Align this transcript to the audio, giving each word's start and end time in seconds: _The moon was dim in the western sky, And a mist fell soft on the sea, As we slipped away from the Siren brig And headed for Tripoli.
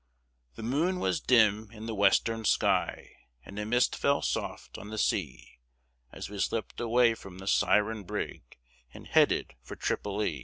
_The 0.55 0.63
moon 0.63 0.97
was 0.99 1.21
dim 1.21 1.69
in 1.71 1.85
the 1.85 1.93
western 1.93 2.43
sky, 2.43 3.17
And 3.45 3.59
a 3.59 3.67
mist 3.67 3.95
fell 3.95 4.23
soft 4.23 4.79
on 4.79 4.87
the 4.89 4.97
sea, 4.97 5.59
As 6.11 6.27
we 6.27 6.39
slipped 6.39 6.79
away 6.81 7.13
from 7.13 7.37
the 7.37 7.45
Siren 7.45 8.03
brig 8.03 8.41
And 8.95 9.05
headed 9.05 9.53
for 9.61 9.75
Tripoli. 9.75 10.39